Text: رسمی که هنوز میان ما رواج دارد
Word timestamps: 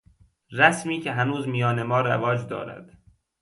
رسمی 0.51 0.99
که 0.99 1.11
هنوز 1.11 1.47
میان 1.47 1.83
ما 1.83 2.01
رواج 2.01 2.47
دارد 2.47 2.97